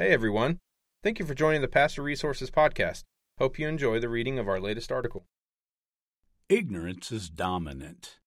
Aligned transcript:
Hey 0.00 0.12
everyone. 0.12 0.60
Thank 1.02 1.18
you 1.18 1.26
for 1.26 1.34
joining 1.34 1.60
the 1.60 1.68
Pastor 1.68 2.00
Resources 2.00 2.50
Podcast. 2.50 3.02
Hope 3.36 3.58
you 3.58 3.68
enjoy 3.68 4.00
the 4.00 4.08
reading 4.08 4.38
of 4.38 4.48
our 4.48 4.58
latest 4.58 4.90
article. 4.90 5.26
Ignorance 6.48 7.12
is 7.12 7.28
dominant. 7.28 8.18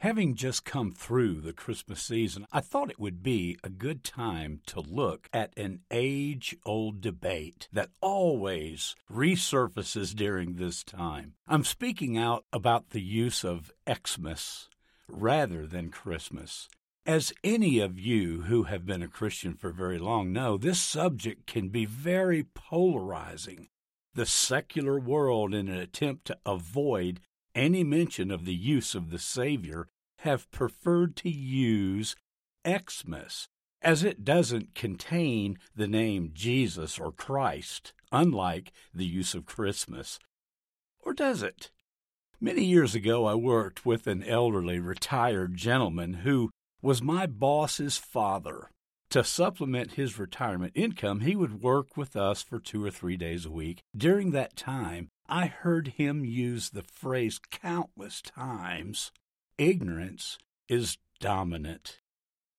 Having 0.00 0.34
just 0.34 0.66
come 0.66 0.92
through 0.92 1.40
the 1.40 1.54
Christmas 1.54 2.02
season, 2.02 2.46
I 2.52 2.60
thought 2.60 2.90
it 2.90 3.00
would 3.00 3.22
be 3.22 3.56
a 3.64 3.70
good 3.70 4.04
time 4.04 4.60
to 4.66 4.80
look 4.80 5.30
at 5.32 5.56
an 5.56 5.80
age 5.90 6.54
old 6.66 7.00
debate 7.00 7.68
that 7.72 7.88
always 8.02 8.94
resurfaces 9.10 10.14
during 10.14 10.56
this 10.56 10.84
time. 10.84 11.32
I'm 11.46 11.64
speaking 11.64 12.18
out 12.18 12.44
about 12.52 12.90
the 12.90 13.00
use 13.00 13.46
of 13.46 13.72
Xmas 13.90 14.68
rather 15.08 15.66
than 15.66 15.88
Christmas. 15.88 16.68
As 17.08 17.32
any 17.42 17.78
of 17.78 17.98
you 17.98 18.42
who 18.42 18.64
have 18.64 18.84
been 18.84 19.02
a 19.02 19.08
Christian 19.08 19.54
for 19.54 19.70
very 19.70 19.98
long 19.98 20.30
know, 20.30 20.58
this 20.58 20.78
subject 20.78 21.46
can 21.46 21.70
be 21.70 21.86
very 21.86 22.44
polarizing. 22.44 23.68
The 24.12 24.26
secular 24.26 25.00
world, 25.00 25.54
in 25.54 25.68
an 25.68 25.78
attempt 25.78 26.26
to 26.26 26.36
avoid 26.44 27.20
any 27.54 27.82
mention 27.82 28.30
of 28.30 28.44
the 28.44 28.54
use 28.54 28.94
of 28.94 29.08
the 29.08 29.18
Savior, 29.18 29.88
have 30.18 30.50
preferred 30.50 31.16
to 31.16 31.30
use 31.30 32.14
Xmas, 32.68 33.48
as 33.80 34.04
it 34.04 34.22
doesn't 34.22 34.74
contain 34.74 35.56
the 35.74 35.88
name 35.88 36.32
Jesus 36.34 36.98
or 36.98 37.10
Christ, 37.10 37.94
unlike 38.12 38.70
the 38.92 39.06
use 39.06 39.34
of 39.34 39.46
Christmas. 39.46 40.18
Or 41.00 41.14
does 41.14 41.42
it? 41.42 41.70
Many 42.38 42.64
years 42.64 42.94
ago, 42.94 43.24
I 43.24 43.34
worked 43.34 43.86
with 43.86 44.06
an 44.06 44.22
elderly 44.22 44.78
retired 44.78 45.56
gentleman 45.56 46.12
who 46.12 46.50
was 46.82 47.02
my 47.02 47.26
boss's 47.26 47.96
father. 47.96 48.70
To 49.10 49.24
supplement 49.24 49.92
his 49.92 50.18
retirement 50.18 50.72
income, 50.74 51.20
he 51.20 51.34
would 51.34 51.62
work 51.62 51.96
with 51.96 52.14
us 52.14 52.42
for 52.42 52.58
two 52.58 52.84
or 52.84 52.90
three 52.90 53.16
days 53.16 53.46
a 53.46 53.50
week. 53.50 53.82
During 53.96 54.32
that 54.32 54.54
time, 54.54 55.08
I 55.26 55.46
heard 55.46 55.88
him 55.88 56.24
use 56.24 56.70
the 56.70 56.82
phrase 56.82 57.40
countless 57.50 58.20
times 58.20 59.10
ignorance 59.58 60.38
is 60.68 60.98
dominant. 61.20 62.00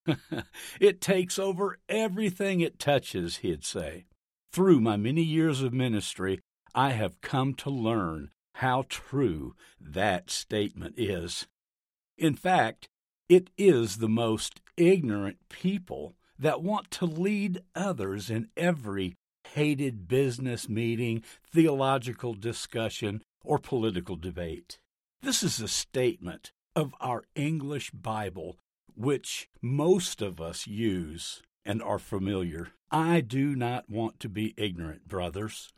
it 0.80 1.02
takes 1.02 1.40
over 1.40 1.78
everything 1.88 2.60
it 2.60 2.80
touches, 2.80 3.38
he'd 3.38 3.64
say. 3.64 4.06
Through 4.52 4.82
my 4.82 4.98
many 4.98 5.22
years 5.22 5.62
of 5.62 5.74
ministry, 5.74 6.40
I 6.76 6.92
have 6.92 7.22
come 7.22 7.54
to 7.56 7.70
learn 7.70 8.32
how 8.56 8.86
true 8.90 9.56
that 9.80 10.30
statement 10.30 10.96
is. 10.98 11.48
In 12.18 12.36
fact, 12.36 12.90
it 13.30 13.52
is 13.58 13.98
the 13.98 14.10
most 14.10 14.60
ignorant 14.76 15.38
people 15.50 16.16
that 16.40 16.64
want 16.64 16.90
to 16.90 17.06
lead 17.06 17.62
others 17.76 18.30
in 18.30 18.48
every 18.58 19.16
hated 19.54 20.08
business 20.08 20.68
meeting, 20.68 21.24
theological 21.54 22.34
discussion, 22.34 23.22
or 23.44 23.60
political 23.60 24.16
debate. 24.16 24.80
This 25.22 25.44
is 25.44 25.60
a 25.60 25.68
statement 25.68 26.52
of 26.76 26.94
our 27.00 27.24
English 27.36 27.92
Bible, 27.92 28.58
which 28.96 29.48
most 29.62 30.22
of 30.22 30.42
us 30.42 30.66
use 30.66 31.42
and 31.66 31.84
are 31.84 32.00
familiar. 32.00 32.70
I 32.92 33.22
do 33.22 33.56
not 33.56 33.90
want 33.90 34.20
to 34.22 34.30
be 34.30 34.56
ignorant, 34.58 35.08
brothers. 35.08 35.72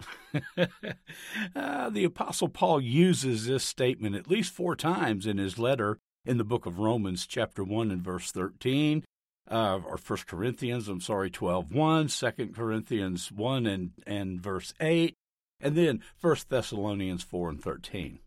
uh, 1.55 1.89
the 1.89 2.05
Apostle 2.05 2.47
Paul 2.47 2.79
uses 2.79 3.45
this 3.45 3.65
statement 3.65 4.15
at 4.15 4.29
least 4.29 4.53
four 4.53 4.75
times 4.75 5.25
in 5.25 5.37
his 5.37 5.59
letter 5.59 5.97
in 6.25 6.37
the 6.37 6.43
book 6.43 6.65
of 6.65 6.79
Romans, 6.79 7.25
chapter 7.25 7.63
1 7.63 7.91
and 7.91 8.03
verse 8.03 8.31
13, 8.31 9.03
uh, 9.49 9.79
or 9.85 9.97
1 9.97 10.19
Corinthians, 10.27 10.87
I'm 10.87 11.01
sorry, 11.01 11.29
12 11.29 11.73
1, 11.73 12.07
2 12.07 12.31
Corinthians 12.53 13.31
1 13.31 13.65
and, 13.65 13.91
and 14.05 14.41
verse 14.41 14.73
8, 14.79 15.15
and 15.59 15.75
then 15.75 16.01
1 16.21 16.35
Thessalonians 16.49 17.23
4 17.23 17.49
and 17.49 17.61
13. 17.61 18.19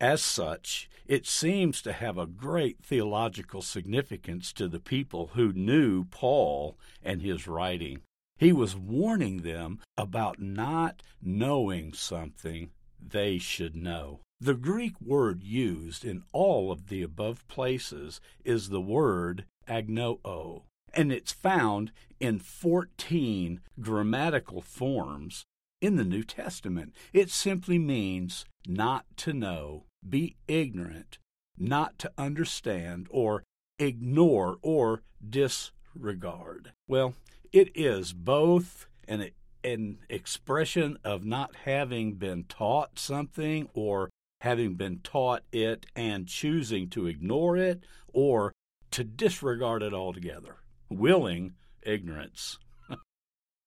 As 0.00 0.20
such, 0.20 0.90
it 1.06 1.26
seems 1.26 1.80
to 1.82 1.92
have 1.92 2.18
a 2.18 2.26
great 2.26 2.82
theological 2.82 3.62
significance 3.62 4.52
to 4.52 4.68
the 4.68 4.80
people 4.80 5.30
who 5.34 5.52
knew 5.52 6.04
Paul 6.04 6.76
and 7.02 7.22
his 7.22 7.46
writing. 7.46 8.02
He 8.38 8.52
was 8.52 8.76
warning 8.76 9.38
them 9.38 9.78
about 9.96 10.38
not 10.38 11.02
knowing 11.22 11.94
something 11.94 12.70
they 13.00 13.38
should 13.38 13.74
know. 13.74 14.20
The 14.38 14.54
Greek 14.54 15.00
word 15.00 15.42
used 15.42 16.04
in 16.04 16.22
all 16.30 16.70
of 16.70 16.88
the 16.88 17.02
above 17.02 17.46
places 17.48 18.20
is 18.44 18.68
the 18.68 18.82
word 18.82 19.46
agnoo, 19.66 20.60
and 20.92 21.10
it's 21.10 21.32
found 21.32 21.90
in 22.20 22.38
14 22.38 23.60
grammatical 23.80 24.60
forms 24.60 25.46
in 25.80 25.96
the 25.96 26.04
New 26.04 26.22
Testament. 26.22 26.94
It 27.14 27.30
simply 27.30 27.78
means 27.78 28.44
not 28.66 29.06
to 29.18 29.32
know, 29.32 29.84
be 30.06 30.36
ignorant, 30.46 31.16
not 31.56 31.98
to 32.00 32.12
understand, 32.18 33.06
or 33.10 33.42
ignore 33.78 34.58
or 34.60 35.02
disregard. 35.26 36.72
Well, 36.86 37.14
it 37.52 37.74
is 37.74 38.12
both 38.12 38.86
an, 39.08 39.30
an 39.64 39.98
expression 40.10 40.98
of 41.02 41.24
not 41.24 41.56
having 41.64 42.14
been 42.14 42.44
taught 42.44 42.98
something 42.98 43.70
or 43.72 44.10
having 44.40 44.74
been 44.74 44.98
taught 45.00 45.42
it 45.52 45.86
and 45.94 46.26
choosing 46.26 46.88
to 46.90 47.06
ignore 47.06 47.56
it 47.56 47.84
or 48.12 48.52
to 48.90 49.04
disregard 49.04 49.82
it 49.82 49.94
altogether. 49.94 50.56
Willing 50.88 51.54
ignorance. 51.82 52.58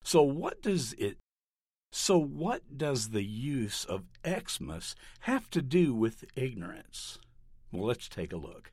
so 0.04 0.22
what 0.22 0.62
does 0.62 0.94
it 0.94 1.18
so 1.92 2.20
what 2.20 2.78
does 2.78 3.10
the 3.10 3.24
use 3.24 3.84
of 3.84 4.04
Xmas 4.26 4.96
have 5.22 5.50
to 5.50 5.62
do 5.62 5.94
with 5.94 6.26
ignorance? 6.36 7.18
Well, 7.72 7.88
let's 7.88 8.08
take 8.08 8.32
a 8.32 8.38
look. 8.38 8.72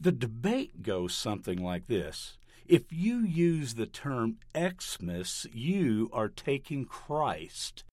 The 0.00 0.12
debate 0.12 0.82
goes 0.82 1.14
something 1.14 1.62
like 1.62 1.86
this. 1.86 2.38
If 2.66 2.92
you 2.92 3.18
use 3.18 3.74
the 3.74 3.86
term 3.86 4.38
Xmas, 4.56 5.46
you 5.52 6.10
are 6.12 6.28
taking 6.28 6.84
Christ 6.84 7.84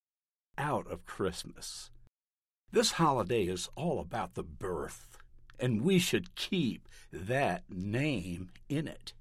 out 0.58 0.90
of 0.90 1.06
Christmas. 1.06 1.90
This 2.72 2.92
holiday 2.92 3.46
is 3.46 3.68
all 3.74 3.98
about 3.98 4.34
the 4.34 4.44
birth, 4.44 5.18
and 5.58 5.82
we 5.82 5.98
should 5.98 6.36
keep 6.36 6.88
that 7.12 7.64
name 7.68 8.50
in 8.68 8.86
it. 8.86 9.12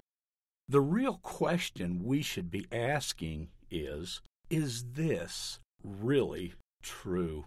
The 0.67 0.81
real 0.81 1.17
question 1.23 2.03
we 2.03 2.21
should 2.21 2.51
be 2.51 2.67
asking 2.71 3.49
is 3.71 4.21
Is 4.51 4.91
this 4.93 5.59
really 5.83 6.53
true? 6.83 7.45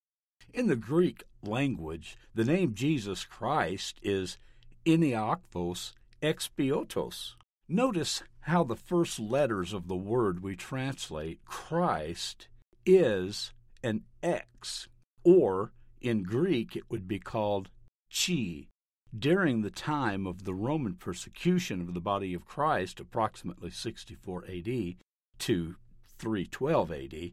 in 0.54 0.68
the 0.68 0.76
Greek 0.76 1.24
language, 1.42 2.16
the 2.34 2.44
name 2.44 2.74
Jesus 2.74 3.26
Christ 3.26 3.98
is 4.02 4.38
Eniakvos 4.86 5.92
Expiotos. 6.22 7.34
Notice 7.68 8.22
how 8.40 8.64
the 8.64 8.76
first 8.76 9.20
letters 9.20 9.74
of 9.74 9.88
the 9.88 9.96
word 9.96 10.42
we 10.42 10.56
translate 10.56 11.44
Christ 11.44 12.48
is 12.86 13.52
an 13.82 14.04
X 14.22 14.88
or 15.24 15.72
in 16.00 16.22
Greek 16.22 16.76
it 16.76 16.90
would 16.90 17.08
be 17.08 17.18
called 17.18 17.70
chi. 18.10 18.68
During 19.16 19.62
the 19.62 19.70
time 19.70 20.26
of 20.26 20.44
the 20.44 20.54
Roman 20.54 20.94
persecution 20.94 21.80
of 21.80 21.94
the 21.94 22.00
body 22.00 22.34
of 22.34 22.44
Christ, 22.44 23.00
approximately 23.00 23.70
64 23.70 24.44
AD 24.46 24.96
to 25.38 25.76
312 26.18 26.92
AD, 26.92 27.32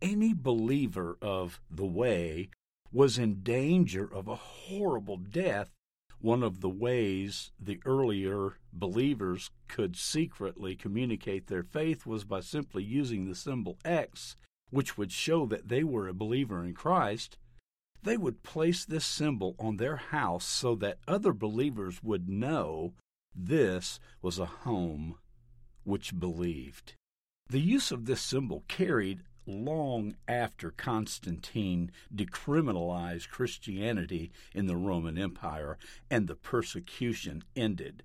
any 0.00 0.34
believer 0.34 1.16
of 1.22 1.60
the 1.70 1.86
way 1.86 2.50
was 2.92 3.18
in 3.18 3.42
danger 3.42 4.12
of 4.12 4.28
a 4.28 4.34
horrible 4.34 5.16
death. 5.16 5.70
One 6.20 6.42
of 6.42 6.60
the 6.60 6.68
ways 6.68 7.52
the 7.58 7.80
earlier 7.84 8.58
believers 8.72 9.50
could 9.68 9.96
secretly 9.96 10.76
communicate 10.76 11.46
their 11.46 11.62
faith 11.62 12.04
was 12.04 12.24
by 12.24 12.40
simply 12.40 12.84
using 12.84 13.24
the 13.24 13.34
symbol 13.34 13.78
X 13.84 14.36
which 14.72 14.96
would 14.96 15.12
show 15.12 15.46
that 15.46 15.68
they 15.68 15.84
were 15.84 16.08
a 16.08 16.14
believer 16.14 16.64
in 16.64 16.74
Christ, 16.74 17.36
they 18.02 18.16
would 18.16 18.42
place 18.42 18.84
this 18.84 19.04
symbol 19.04 19.54
on 19.58 19.76
their 19.76 19.96
house 19.96 20.44
so 20.44 20.74
that 20.76 20.98
other 21.06 21.32
believers 21.32 22.02
would 22.02 22.28
know 22.28 22.94
this 23.34 24.00
was 24.22 24.38
a 24.38 24.46
home 24.46 25.18
which 25.84 26.18
believed. 26.18 26.94
The 27.48 27.60
use 27.60 27.92
of 27.92 28.06
this 28.06 28.22
symbol 28.22 28.64
carried 28.66 29.20
long 29.46 30.14
after 30.26 30.70
Constantine 30.70 31.90
decriminalized 32.14 33.28
Christianity 33.28 34.32
in 34.54 34.66
the 34.66 34.76
Roman 34.76 35.18
Empire 35.18 35.76
and 36.10 36.28
the 36.28 36.36
persecution 36.36 37.44
ended. 37.54 38.04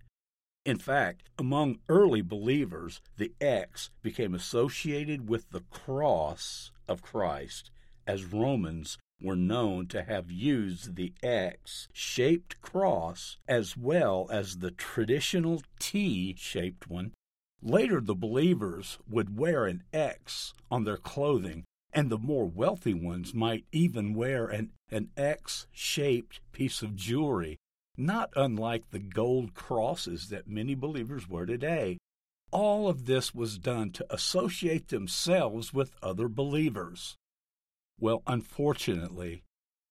In 0.68 0.78
fact, 0.78 1.30
among 1.40 1.80
early 1.88 2.22
believers, 2.22 3.00
the 3.16 3.32
X 3.40 3.90
became 4.02 4.36
associated 4.36 5.30
with 5.30 5.50
the 5.52 5.62
cross 5.62 6.74
of 6.90 7.02
Christ, 7.02 7.72
as 8.06 8.26
Romans 8.26 8.98
were 9.22 9.38
known 9.38 9.88
to 9.88 10.04
have 10.04 10.30
used 10.30 10.96
the 10.96 11.14
X 11.24 11.88
shaped 11.94 12.60
cross 12.60 13.38
as 13.48 13.78
well 13.78 14.28
as 14.30 14.58
the 14.58 14.72
traditional 14.72 15.62
T 15.80 16.36
shaped 16.38 16.90
one. 16.90 17.14
Later, 17.62 18.02
the 18.02 18.14
believers 18.14 19.00
would 19.10 19.38
wear 19.38 19.68
an 19.68 19.84
X 19.94 20.54
on 20.70 20.84
their 20.84 20.98
clothing, 20.98 21.64
and 21.94 22.10
the 22.10 22.18
more 22.18 22.46
wealthy 22.46 22.94
ones 22.94 23.34
might 23.34 23.64
even 23.72 24.14
wear 24.14 24.48
an, 24.48 24.72
an 24.92 25.12
X 25.16 25.66
shaped 25.72 26.42
piece 26.52 26.82
of 26.82 26.98
jewelry, 26.98 27.56
not 27.98 28.30
unlike 28.36 28.92
the 28.92 29.00
gold 29.00 29.54
crosses 29.54 30.30
that 30.30 30.48
many 30.48 30.76
believers 30.76 31.28
wear 31.28 31.46
today. 31.46 31.98
All 32.52 32.88
of 32.88 33.06
this 33.06 33.34
was 33.34 33.58
done 33.58 33.92
to 33.92 34.06
associate 34.14 34.90
themselves 34.90 35.74
with 35.74 35.96
other 36.02 36.30
believers. 36.30 37.16
Well, 38.00 38.22
unfortunately, 38.28 39.44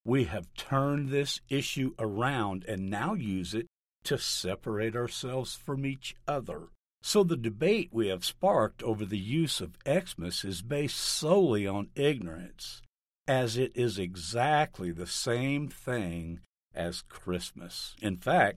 we 0.04 0.24
have 0.24 0.54
turned 0.54 1.08
this 1.08 1.40
issue 1.48 1.92
around 1.98 2.64
and 2.68 2.88
now 2.88 3.14
use 3.14 3.52
it 3.54 3.66
to 4.04 4.16
separate 4.16 4.94
ourselves 4.94 5.54
from 5.56 5.84
each 5.84 6.14
other. 6.28 6.68
So 7.02 7.24
the 7.24 7.36
debate 7.36 7.90
we 7.92 8.08
have 8.08 8.24
sparked 8.24 8.82
over 8.82 9.04
the 9.04 9.18
use 9.18 9.60
of 9.60 9.76
Xmas 9.86 10.44
is 10.44 10.62
based 10.62 10.96
solely 10.96 11.66
on 11.66 11.88
ignorance, 11.94 12.82
as 13.26 13.56
it 13.56 13.72
is 13.74 13.98
exactly 13.98 14.92
the 14.92 15.06
same 15.06 15.68
thing 15.68 16.40
as 16.76 17.02
Christmas. 17.02 17.96
In 18.00 18.16
fact, 18.16 18.56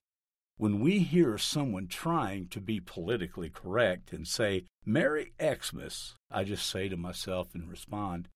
when 0.56 0.80
we 0.80 0.98
hear 0.98 1.38
someone 1.38 1.88
trying 1.88 2.46
to 2.48 2.60
be 2.60 2.80
politically 2.80 3.48
correct 3.48 4.12
and 4.12 4.28
say, 4.28 4.64
Merry 4.84 5.32
Xmas, 5.42 6.14
I 6.30 6.44
just 6.44 6.68
say 6.68 6.88
to 6.88 6.96
myself 6.96 7.54
and 7.54 7.68
respond, 7.68 8.28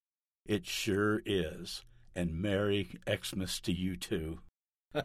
It 0.46 0.66
sure 0.66 1.20
is 1.26 1.84
and 2.16 2.40
Merry 2.40 2.96
Xmas 3.08 3.60
to 3.60 3.72
you 3.72 3.96
too. 3.96 4.40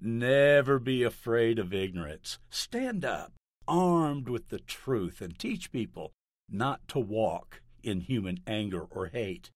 Never 0.00 0.78
be 0.78 1.02
afraid 1.02 1.58
of 1.58 1.72
ignorance. 1.72 2.38
Stand 2.50 3.04
up, 3.04 3.32
armed 3.66 4.28
with 4.28 4.48
the 4.48 4.58
truth, 4.58 5.20
and 5.20 5.38
teach 5.38 5.72
people 5.72 6.12
not 6.50 6.86
to 6.88 6.98
walk 6.98 7.62
in 7.82 8.00
human 8.00 8.40
anger 8.46 8.86
or 8.90 9.06
hate. 9.06 9.50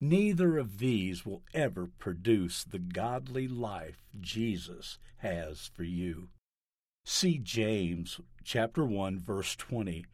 Neither 0.00 0.58
of 0.58 0.78
these 0.78 1.24
will 1.24 1.42
ever 1.54 1.86
produce 1.98 2.64
the 2.64 2.78
godly 2.78 3.48
life 3.48 4.04
Jesus 4.20 4.98
has 5.18 5.70
for 5.72 5.84
you. 5.84 6.28
See 7.04 7.38
James 7.38 8.20
chapter 8.44 8.84
1 8.84 9.18
verse 9.18 9.56
20 9.56 10.04